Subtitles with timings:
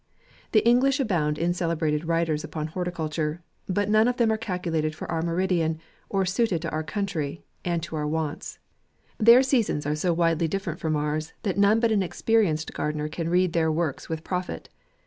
[0.51, 4.95] The English abound in celebrated writers upon horticulture: but none of them are cal culated
[4.95, 5.77] for our meridian,
[6.09, 8.57] or suited to our country, and to our wants
[9.19, 13.09] Their seasons JANUARV.'» are so widely different from ours, that none but an experienced gardener
[13.09, 14.69] can read their works with profit.